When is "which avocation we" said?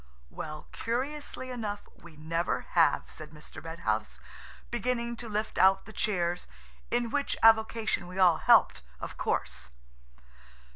7.11-8.17